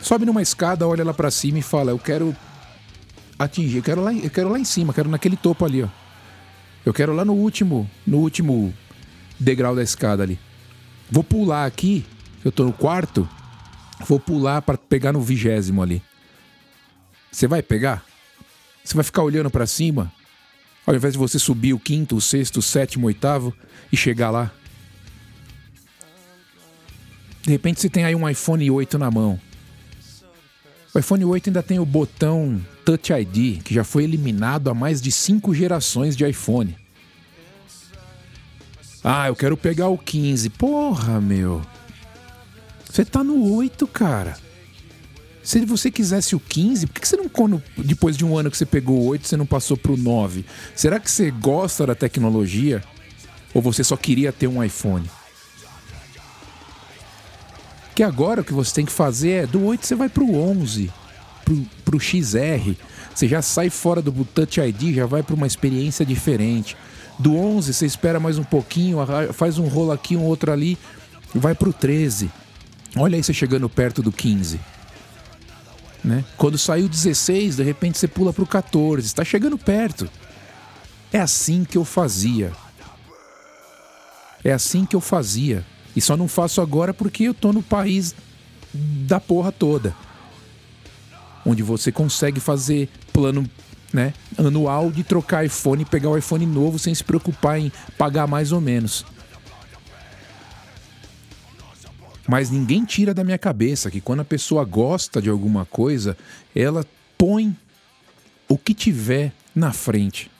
sobe 0.00 0.24
numa 0.24 0.40
escada, 0.40 0.86
olha 0.86 1.02
lá 1.02 1.12
para 1.12 1.28
cima 1.28 1.58
e 1.58 1.62
fala: 1.62 1.90
"Eu 1.90 1.98
quero 1.98 2.36
atingir, 3.36 3.78
eu 3.78 3.82
quero 3.82 4.00
lá, 4.00 4.14
eu 4.14 4.30
quero 4.30 4.48
lá 4.48 4.58
em 4.58 4.64
cima, 4.64 4.94
quero 4.94 5.08
naquele 5.08 5.36
topo 5.36 5.64
ali, 5.64 5.82
ó. 5.82 5.88
Eu 6.86 6.94
quero 6.94 7.12
lá 7.12 7.24
no 7.24 7.32
último, 7.32 7.90
no 8.06 8.18
último 8.18 8.72
degrau 9.40 9.74
da 9.74 9.82
escada 9.82 10.22
ali. 10.22 10.38
Vou 11.10 11.24
pular 11.24 11.64
aqui, 11.64 12.04
eu 12.44 12.52
tô 12.52 12.64
no 12.64 12.72
quarto, 12.72 13.28
vou 14.06 14.20
pular 14.20 14.62
para 14.62 14.78
pegar 14.78 15.12
no 15.12 15.20
vigésimo 15.20 15.82
ali. 15.82 16.00
Você 17.32 17.48
vai 17.48 17.60
pegar? 17.60 18.04
Você 18.84 18.94
vai 18.94 19.02
ficar 19.02 19.22
olhando 19.24 19.50
para 19.50 19.66
cima, 19.66 20.12
ao 20.86 20.94
invés 20.94 21.14
de 21.14 21.18
você 21.18 21.40
subir 21.40 21.72
o 21.72 21.78
quinto, 21.78 22.14
o 22.14 22.20
sexto, 22.20 22.58
o 22.58 22.62
sétimo, 22.62 23.06
o 23.06 23.08
oitavo 23.08 23.52
e 23.90 23.96
chegar 23.96 24.30
lá. 24.30 24.52
De 27.44 27.50
repente 27.50 27.78
você 27.78 27.90
tem 27.90 28.06
aí 28.06 28.14
um 28.14 28.26
iPhone 28.26 28.70
8 28.70 28.98
na 28.98 29.10
mão. 29.10 29.38
O 30.94 30.98
iPhone 30.98 31.24
8 31.26 31.50
ainda 31.50 31.62
tem 31.62 31.78
o 31.78 31.84
botão 31.84 32.58
Touch 32.86 33.12
ID, 33.12 33.62
que 33.62 33.74
já 33.74 33.84
foi 33.84 34.04
eliminado 34.04 34.70
há 34.70 34.74
mais 34.74 35.02
de 35.02 35.12
cinco 35.12 35.54
gerações 35.54 36.16
de 36.16 36.26
iPhone. 36.26 36.74
Ah, 39.02 39.28
eu 39.28 39.36
quero 39.36 39.58
pegar 39.58 39.88
o 39.88 39.98
15. 39.98 40.48
Porra, 40.50 41.20
meu. 41.20 41.60
Você 42.90 43.04
tá 43.04 43.22
no 43.22 43.54
8, 43.56 43.86
cara. 43.88 44.38
Se 45.42 45.62
você 45.66 45.90
quisesse 45.90 46.34
o 46.34 46.40
15, 46.40 46.86
por 46.86 47.00
que 47.02 47.06
você 47.06 47.18
não, 47.18 47.62
depois 47.76 48.16
de 48.16 48.24
um 48.24 48.38
ano 48.38 48.50
que 48.50 48.56
você 48.56 48.64
pegou 48.64 49.02
o 49.02 49.06
8, 49.08 49.28
você 49.28 49.36
não 49.36 49.44
passou 49.44 49.76
pro 49.76 49.98
9? 49.98 50.46
Será 50.74 50.98
que 50.98 51.10
você 51.10 51.30
gosta 51.30 51.86
da 51.86 51.94
tecnologia? 51.94 52.82
Ou 53.52 53.60
você 53.60 53.84
só 53.84 53.98
queria 53.98 54.32
ter 54.32 54.46
um 54.46 54.64
iPhone? 54.64 55.04
Que 57.94 58.02
agora 58.02 58.40
o 58.40 58.44
que 58.44 58.52
você 58.52 58.74
tem 58.74 58.84
que 58.84 58.92
fazer 58.92 59.30
é 59.30 59.46
do 59.46 59.64
8 59.64 59.86
você 59.86 59.94
vai 59.94 60.08
pro 60.08 60.34
11, 60.34 60.92
pro, 61.44 61.56
pro 61.84 62.00
XR. 62.00 62.74
Você 63.14 63.28
já 63.28 63.40
sai 63.40 63.70
fora 63.70 64.02
do 64.02 64.12
Touch 64.24 64.60
ID, 64.60 64.94
já 64.94 65.06
vai 65.06 65.22
para 65.22 65.34
uma 65.34 65.46
experiência 65.46 66.04
diferente. 66.04 66.76
Do 67.18 67.36
11, 67.36 67.72
você 67.72 67.86
espera 67.86 68.18
mais 68.18 68.38
um 68.38 68.42
pouquinho, 68.44 68.98
faz 69.32 69.58
um 69.58 69.68
rolo 69.68 69.92
aqui, 69.92 70.16
um 70.16 70.24
outro 70.24 70.50
ali, 70.50 70.76
vai 71.32 71.54
para 71.54 71.68
o 71.68 71.72
13. 71.72 72.28
Olha 72.96 73.16
aí 73.16 73.22
você 73.22 73.32
chegando 73.32 73.68
perto 73.68 74.02
do 74.02 74.10
15. 74.10 74.58
Né? 76.02 76.24
Quando 76.36 76.58
saiu 76.58 76.88
16, 76.88 77.56
de 77.56 77.62
repente 77.62 77.98
você 77.98 78.08
pula 78.08 78.32
para 78.32 78.42
o 78.42 78.46
14. 78.46 79.06
Está 79.06 79.24
chegando 79.24 79.56
perto. 79.56 80.10
É 81.12 81.20
assim 81.20 81.64
que 81.64 81.78
eu 81.78 81.84
fazia. 81.84 82.52
É 84.42 84.52
assim 84.52 84.84
que 84.84 84.96
eu 84.96 85.00
fazia. 85.00 85.64
E 85.94 86.00
só 86.00 86.16
não 86.16 86.28
faço 86.28 86.60
agora 86.60 86.92
porque 86.92 87.24
eu 87.24 87.34
tô 87.34 87.52
no 87.52 87.62
país 87.62 88.14
da 88.72 89.20
porra 89.20 89.52
toda. 89.52 89.94
Onde 91.46 91.62
você 91.62 91.92
consegue 91.92 92.40
fazer 92.40 92.88
plano 93.12 93.48
né, 93.92 94.12
anual 94.36 94.90
de 94.90 95.04
trocar 95.04 95.44
iPhone 95.44 95.82
e 95.82 95.86
pegar 95.86 96.10
o 96.10 96.18
iPhone 96.18 96.44
novo 96.44 96.78
sem 96.78 96.92
se 96.94 97.04
preocupar 97.04 97.60
em 97.60 97.70
pagar 97.96 98.26
mais 98.26 98.50
ou 98.50 98.60
menos. 98.60 99.04
Mas 102.26 102.50
ninguém 102.50 102.84
tira 102.84 103.12
da 103.12 103.22
minha 103.22 103.38
cabeça 103.38 103.90
que 103.90 104.00
quando 104.00 104.20
a 104.20 104.24
pessoa 104.24 104.64
gosta 104.64 105.20
de 105.20 105.28
alguma 105.28 105.64
coisa, 105.64 106.16
ela 106.56 106.84
põe 107.16 107.54
o 108.48 108.58
que 108.58 108.74
tiver 108.74 109.32
na 109.54 109.72
frente. 109.72 110.30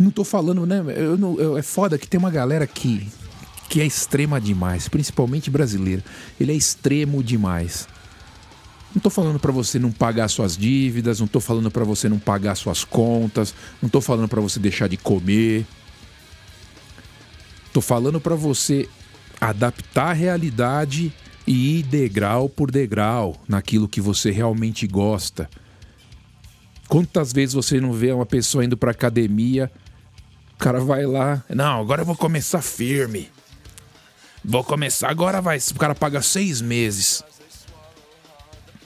Não 0.00 0.10
tô 0.10 0.24
falando, 0.24 0.64
né? 0.64 0.82
Eu 0.96 1.18
não, 1.18 1.38
eu, 1.38 1.58
é 1.58 1.62
foda 1.62 1.98
que 1.98 2.08
tem 2.08 2.18
uma 2.18 2.30
galera 2.30 2.66
que, 2.66 3.06
que 3.68 3.82
é 3.82 3.84
extrema 3.84 4.40
demais, 4.40 4.88
principalmente 4.88 5.50
brasileira. 5.50 6.02
Ele 6.40 6.52
é 6.52 6.54
extremo 6.54 7.22
demais. 7.22 7.86
Não 8.94 9.02
tô 9.02 9.10
falando 9.10 9.38
para 9.38 9.52
você 9.52 9.78
não 9.78 9.92
pagar 9.92 10.28
suas 10.28 10.56
dívidas, 10.56 11.20
não 11.20 11.26
tô 11.26 11.38
falando 11.38 11.70
para 11.70 11.84
você 11.84 12.08
não 12.08 12.18
pagar 12.18 12.54
suas 12.54 12.82
contas, 12.82 13.54
não 13.82 13.90
tô 13.90 14.00
falando 14.00 14.26
para 14.26 14.40
você 14.40 14.58
deixar 14.58 14.88
de 14.88 14.96
comer. 14.96 15.66
Tô 17.70 17.82
falando 17.82 18.18
para 18.18 18.34
você 18.34 18.88
adaptar 19.38 20.12
a 20.12 20.14
realidade 20.14 21.12
e 21.46 21.78
ir 21.78 21.82
degrau 21.82 22.48
por 22.48 22.70
degrau 22.70 23.36
naquilo 23.46 23.86
que 23.86 24.00
você 24.00 24.30
realmente 24.30 24.86
gosta. 24.86 25.46
Quantas 26.88 27.34
vezes 27.34 27.54
você 27.54 27.78
não 27.82 27.92
vê 27.92 28.10
uma 28.12 28.26
pessoa 28.26 28.64
indo 28.64 28.78
para 28.78 28.90
academia, 28.92 29.70
cara 30.60 30.80
vai 30.80 31.06
lá, 31.06 31.42
não, 31.48 31.80
agora 31.80 32.02
eu 32.02 32.06
vou 32.06 32.14
começar 32.14 32.60
firme. 32.60 33.30
Vou 34.44 34.62
começar 34.62 35.10
agora, 35.10 35.40
vai. 35.40 35.58
O 35.58 35.78
cara 35.78 35.94
paga 35.94 36.20
seis 36.20 36.60
meses. 36.60 37.22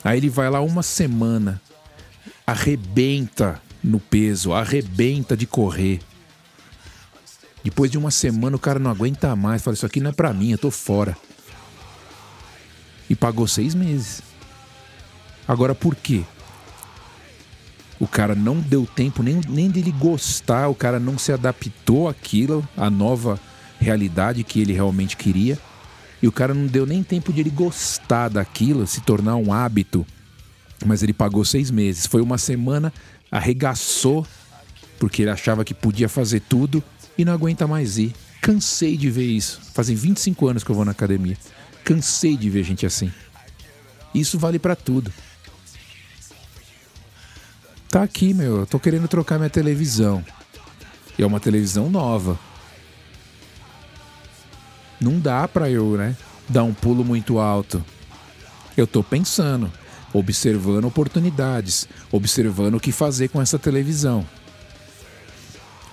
Aí 0.03 0.17
ele 0.17 0.29
vai 0.29 0.49
lá 0.49 0.61
uma 0.61 0.83
semana, 0.83 1.61
arrebenta 2.47 3.61
no 3.83 3.99
peso, 3.99 4.53
arrebenta 4.53 5.35
de 5.35 5.45
correr. 5.45 5.99
Depois 7.63 7.91
de 7.91 7.97
uma 7.97 8.11
semana 8.11 8.55
o 8.55 8.59
cara 8.59 8.79
não 8.79 8.91
aguenta 8.91 9.35
mais, 9.35 9.61
fala: 9.61 9.73
Isso 9.73 9.85
aqui 9.85 9.99
não 9.99 10.11
é 10.11 10.13
pra 10.13 10.33
mim, 10.33 10.51
eu 10.51 10.57
tô 10.57 10.71
fora. 10.71 11.17
E 13.09 13.15
pagou 13.15 13.47
seis 13.47 13.75
meses. 13.75 14.21
Agora 15.47 15.75
por 15.75 15.95
quê? 15.95 16.23
O 17.99 18.07
cara 18.07 18.35
não 18.35 18.59
deu 18.59 18.85
tempo 18.85 19.23
nem, 19.23 19.39
nem 19.47 19.69
dele 19.69 19.91
gostar, 19.91 20.67
o 20.67 20.75
cara 20.75 20.99
não 20.99 21.17
se 21.17 21.31
adaptou 21.31 22.09
àquilo, 22.09 22.67
à 22.75 22.89
nova 22.89 23.39
realidade 23.79 24.43
que 24.43 24.59
ele 24.59 24.73
realmente 24.73 25.15
queria. 25.15 25.57
E 26.21 26.27
o 26.27 26.31
cara 26.31 26.53
não 26.53 26.65
deu 26.65 26.85
nem 26.85 27.03
tempo 27.03 27.31
de 27.31 27.41
ele 27.41 27.49
gostar 27.49 28.29
daquilo, 28.29 28.85
se 28.87 29.01
tornar 29.01 29.35
um 29.35 29.53
hábito. 29.53 30.05
Mas 30.85 31.03
ele 31.03 31.13
pagou 31.13 31.45
seis 31.45 31.71
meses. 31.71 32.05
Foi 32.05 32.21
uma 32.21 32.37
semana, 32.37 32.91
arregaçou, 33.31 34.25
porque 34.99 35.21
ele 35.21 35.31
achava 35.31 35.63
que 35.63 35.73
podia 35.73 36.09
fazer 36.09 36.41
tudo 36.41 36.83
e 37.17 37.23
não 37.23 37.33
aguenta 37.33 37.67
mais 37.67 37.97
ir. 37.97 38.13
Cansei 38.41 38.97
de 38.97 39.09
ver 39.09 39.25
isso. 39.25 39.61
Fazem 39.73 39.95
25 39.95 40.47
anos 40.47 40.63
que 40.63 40.69
eu 40.69 40.75
vou 40.75 40.85
na 40.85 40.91
academia. 40.91 41.37
Cansei 41.83 42.35
de 42.35 42.49
ver 42.49 42.63
gente 42.63 42.85
assim. 42.85 43.11
Isso 44.13 44.39
vale 44.39 44.59
para 44.59 44.75
tudo. 44.75 45.11
Tá 47.95 48.03
aqui, 48.03 48.33
meu. 48.33 48.57
Eu 48.57 48.65
tô 48.65 48.77
querendo 48.77 49.07
trocar 49.07 49.37
minha 49.37 49.49
televisão. 49.49 50.21
E 51.17 51.23
é 51.23 51.25
uma 51.25 51.39
televisão 51.39 51.89
nova. 51.89 52.37
Não 54.99 55.17
dá 55.17 55.47
pra 55.47 55.69
eu, 55.69 55.95
né, 55.95 56.13
dar 56.49 56.65
um 56.65 56.73
pulo 56.73 57.05
muito 57.05 57.39
alto. 57.39 57.81
Eu 58.75 58.85
tô 58.85 59.01
pensando, 59.01 59.71
observando 60.11 60.83
oportunidades, 60.83 61.87
observando 62.11 62.75
o 62.75 62.81
que 62.81 62.91
fazer 62.91 63.29
com 63.29 63.41
essa 63.41 63.57
televisão 63.57 64.27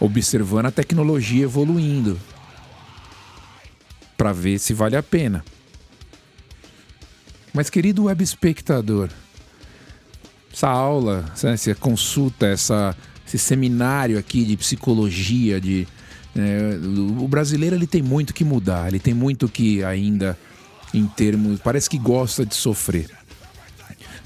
observando 0.01 0.67
a 0.67 0.73
tecnologia 0.73 1.45
evoluindo 1.45 2.19
para 4.17 4.33
ver 4.33 4.59
se 4.59 4.75
vale 4.75 4.97
a 4.97 5.03
pena. 5.05 5.45
Mas 7.55 7.71
querido 7.71 8.07
web 8.07 8.25
espectador, 8.25 9.09
essa 10.53 10.69
aula, 10.69 11.25
essa 11.43 11.75
consulta, 11.75 12.47
essa, 12.47 12.97
esse 13.27 13.39
seminário 13.39 14.19
aqui 14.19 14.45
de 14.45 14.57
psicologia, 14.57 15.61
de 15.61 15.87
é, 16.37 16.79
o 17.19 17.29
brasileiro 17.29 17.77
ele 17.77 17.87
tem 17.87 18.03
muito 18.03 18.33
que 18.33 18.45
mudar, 18.45 18.89
ele 18.89 18.99
tem 18.99 19.15
muito 19.15 19.49
que 19.49 19.83
ainda 19.85 20.39
em 20.95 21.07
termos, 21.07 21.61
parece 21.61 21.89
que 21.89 21.99
gosta 21.99 22.45
de 22.45 22.55
sofrer. 22.55 23.11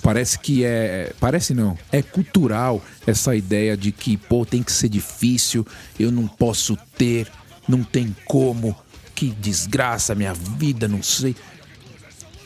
Parece 0.03 0.39
que 0.39 0.65
é. 0.65 1.12
Parece 1.19 1.53
não. 1.53 1.77
É 1.91 2.01
cultural 2.03 2.85
essa 3.07 3.35
ideia 3.35 3.77
de 3.77 3.91
que, 3.91 4.17
pô, 4.17 4.47
tem 4.47 4.62
que 4.62 4.71
ser 4.71 4.89
difícil, 4.89 5.67
eu 5.99 6.12
não 6.12 6.29
posso 6.29 6.77
ter, 6.97 7.27
não 7.67 7.83
tem 7.83 8.15
como, 8.25 8.77
que 9.15 9.31
desgraça 9.31 10.15
minha 10.15 10.35
vida, 10.35 10.87
não 10.87 11.03
sei. 11.03 11.35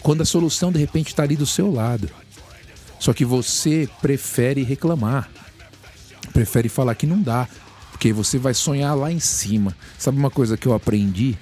Quando 0.01 0.23
a 0.23 0.25
solução 0.25 0.73
de 0.73 0.79
repente 0.79 1.09
está 1.09 1.23
ali 1.23 1.37
do 1.37 1.47
seu 1.47 1.71
lado. 1.71 2.09
Só 3.01 3.15
que 3.15 3.25
você 3.25 3.89
prefere 4.03 4.63
reclamar. 4.63 5.29
Prefere 6.35 6.69
falar 6.69 6.95
que 6.95 7.07
não 7.07 7.21
dá. 7.21 7.49
Porque 7.91 8.13
você 8.13 8.39
vai 8.39 8.53
sonhar 8.53 8.95
lá 8.95 9.11
em 9.11 9.19
cima. 9.19 9.75
Sabe 9.99 10.19
uma 10.19 10.31
coisa 10.31 10.57
que 10.57 10.69
eu 10.69 10.75
aprendi? 10.75 11.37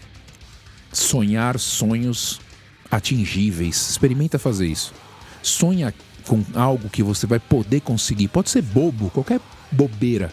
Sonhar 0.92 1.58
sonhos 1.58 2.40
atingíveis. 2.88 3.90
Experimenta 3.90 4.38
fazer 4.38 4.68
isso. 4.68 4.94
Sonha 5.42 5.92
com 6.26 6.44
algo 6.54 6.88
que 6.88 7.02
você 7.02 7.26
vai 7.26 7.40
poder 7.40 7.80
conseguir. 7.80 8.28
Pode 8.28 8.50
ser 8.50 8.62
bobo, 8.62 9.10
qualquer 9.10 9.40
bobeira. 9.72 10.32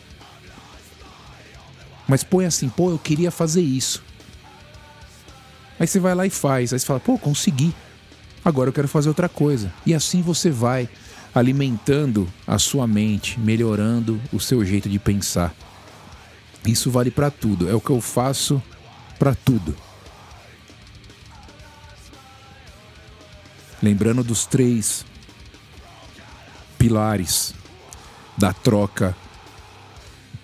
Mas 2.07 2.23
põe 2.23 2.45
assim, 2.45 2.69
pô, 2.69 2.91
eu 2.91 2.99
queria 2.99 3.31
fazer 3.31 3.61
isso. 3.61 4.03
Aí 5.79 5.88
você 5.88 5.99
vai 5.99 6.13
lá 6.13 6.25
e 6.27 6.29
faz. 6.29 6.71
Aí 6.71 6.79
você 6.79 6.85
fala, 6.85 6.99
pô, 6.99 7.17
consegui. 7.17 7.73
Agora 8.43 8.69
eu 8.69 8.73
quero 8.73 8.88
fazer 8.88 9.09
outra 9.09 9.27
coisa. 9.27 9.73
E 9.85 9.93
assim 9.93 10.21
você 10.21 10.51
vai 10.51 10.88
alimentando 11.36 12.32
a 12.48 12.58
sua 12.58 12.88
mente, 12.88 13.38
melhorando 13.38 14.21
o 14.32 14.39
seu 14.39 14.63
jeito 14.63 14.88
de 14.88 14.98
pensar. 14.98 15.54
Isso 16.65 16.89
vale 16.89 17.12
para 17.12 17.30
tudo. 17.30 17.69
É 17.69 17.74
o 17.74 17.82
que 17.82 17.89
eu 17.89 18.00
faço 18.00 18.63
para 19.19 19.36
tudo. 19.36 19.76
Lembrando 23.84 24.24
dos 24.24 24.45
três 24.45 25.06
pilares 26.80 27.54
da 28.38 28.54
troca 28.54 29.15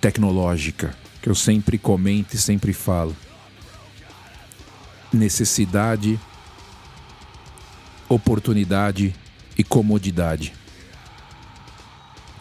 tecnológica, 0.02 0.94
que 1.22 1.30
eu 1.30 1.36
sempre 1.36 1.78
comento 1.78 2.36
e 2.36 2.38
sempre 2.38 2.74
falo. 2.74 3.16
Necessidade, 5.14 6.20
oportunidade 8.10 9.16
e 9.58 9.64
comodidade. 9.64 10.61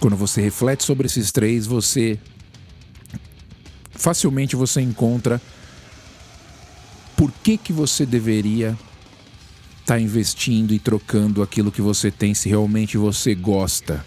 Quando 0.01 0.17
você 0.17 0.41
reflete 0.41 0.83
sobre 0.83 1.07
esses 1.07 1.31
três, 1.31 1.67
você 1.67 2.19
facilmente 3.93 4.57
você 4.57 4.81
encontra 4.81 5.41
por 7.17 7.31
que 7.31 7.59
que 7.59 7.73
você 7.73 8.07
deveria 8.07 8.77
está 9.91 9.99
investindo 9.99 10.73
e 10.73 10.79
trocando 10.79 11.43
aquilo 11.43 11.73
que 11.73 11.83
você 11.83 12.13
tem 12.13 12.33
se 12.33 12.49
realmente 12.49 12.97
você 12.97 13.35
gosta. 13.35 14.05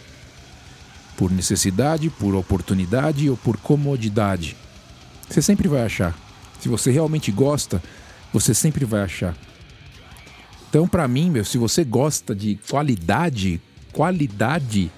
Por 1.17 1.29
necessidade, 1.29 2.09
por 2.09 2.33
oportunidade 2.35 3.29
ou 3.29 3.35
por 3.35 3.57
comodidade. 3.57 4.55
Você 5.29 5.41
sempre 5.41 5.67
vai 5.67 5.83
achar. 5.83 6.17
Se 6.61 6.69
você 6.69 6.89
realmente 6.89 7.31
gosta, 7.33 7.83
você 8.31 8.53
sempre 8.53 8.85
vai 8.85 9.01
achar. 9.01 9.35
Então, 10.69 10.87
para 10.87 11.05
mim, 11.05 11.29
meu, 11.29 11.43
se 11.43 11.57
você 11.57 11.83
gosta 11.83 12.33
de 12.33 12.57
qualidade, 12.69 13.61
qualidade, 13.91 14.89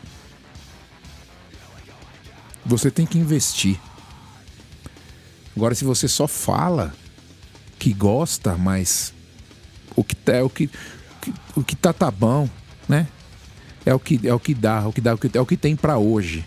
você 2.65 2.89
tem 2.89 3.05
que 3.05 3.17
investir. 3.17 3.79
Agora, 5.55 5.75
se 5.75 5.85
você 5.85 6.07
só 6.07 6.27
fala 6.27 6.93
que 7.79 7.93
gosta, 7.93 8.55
mas 8.57 9.13
o 9.95 10.03
que 10.03 10.15
tá, 10.15 10.43
o 10.43 10.49
que, 10.49 10.69
o 11.55 11.63
que 11.63 11.75
tá 11.75 11.93
tá 11.93 12.11
bom, 12.11 12.49
né? 12.89 13.07
é 13.85 13.93
o 13.93 13.99
que 13.99 14.19
é 14.27 14.33
o 14.33 14.39
que 14.39 14.53
dá, 14.53 14.81
é 14.81 14.87
o 14.87 14.91
que 14.91 15.01
dá, 15.01 15.11
é 15.11 15.39
o 15.39 15.45
que 15.45 15.55
tem 15.55 15.75
para 15.75 15.97
hoje. 15.97 16.43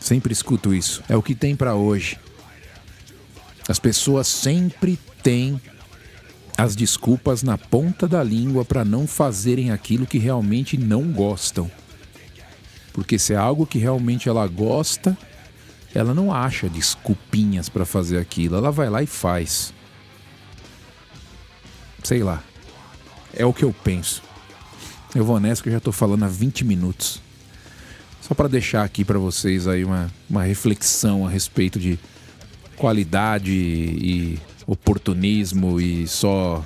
Sempre 0.00 0.32
escuto 0.32 0.74
isso. 0.74 1.02
É 1.08 1.16
o 1.16 1.22
que 1.22 1.34
tem 1.34 1.54
para 1.54 1.74
hoje. 1.74 2.18
As 3.68 3.78
pessoas 3.78 4.26
sempre 4.26 4.98
têm 5.22 5.58
as 6.58 6.76
desculpas 6.76 7.42
na 7.42 7.56
ponta 7.56 8.06
da 8.06 8.22
língua 8.22 8.64
para 8.64 8.84
não 8.84 9.06
fazerem 9.06 9.70
aquilo 9.70 10.06
que 10.06 10.18
realmente 10.18 10.76
não 10.76 11.10
gostam. 11.10 11.70
Porque 12.94 13.18
se 13.18 13.34
é 13.34 13.36
algo 13.36 13.66
que 13.66 13.76
realmente 13.76 14.28
ela 14.28 14.46
gosta, 14.46 15.18
ela 15.92 16.14
não 16.14 16.32
acha 16.32 16.68
desculpinhas 16.68 17.68
para 17.68 17.84
fazer 17.84 18.18
aquilo. 18.18 18.56
Ela 18.56 18.70
vai 18.70 18.88
lá 18.88 19.02
e 19.02 19.06
faz. 19.06 19.74
Sei 22.04 22.22
lá. 22.22 22.40
É 23.34 23.44
o 23.44 23.52
que 23.52 23.64
eu 23.64 23.74
penso. 23.82 24.22
Eu 25.12 25.24
vou 25.24 25.40
nessa 25.40 25.60
que 25.60 25.68
eu 25.68 25.72
já 25.72 25.80
tô 25.80 25.90
falando 25.90 26.22
há 26.22 26.28
20 26.28 26.64
minutos. 26.64 27.20
Só 28.20 28.32
para 28.32 28.48
deixar 28.48 28.84
aqui 28.84 29.04
para 29.04 29.18
vocês 29.18 29.66
aí 29.66 29.84
uma, 29.84 30.08
uma 30.30 30.44
reflexão 30.44 31.26
a 31.26 31.30
respeito 31.30 31.80
de 31.80 31.98
qualidade 32.76 33.50
e 33.50 34.38
oportunismo 34.68 35.80
e 35.80 36.06
só 36.06 36.64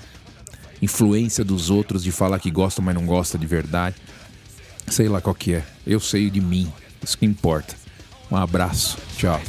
influência 0.82 1.42
dos 1.42 1.70
outros 1.70 2.04
de 2.04 2.12
falar 2.12 2.38
que 2.38 2.50
gosta, 2.50 2.82
mas 2.82 2.94
não 2.94 3.06
gosta 3.06 3.38
de 3.38 3.46
verdade. 3.46 3.96
Sei 4.90 5.08
lá 5.08 5.20
qual 5.20 5.34
que 5.34 5.54
é. 5.54 5.64
Eu 5.86 6.00
sei 6.00 6.30
de 6.30 6.40
mim. 6.40 6.72
Isso 7.02 7.16
que 7.18 7.26
importa. 7.26 7.74
Um 8.30 8.36
abraço. 8.36 8.98
Tchau. 9.16 9.40